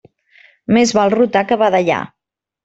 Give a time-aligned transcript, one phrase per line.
[0.77, 2.01] Més val rotar que badallar.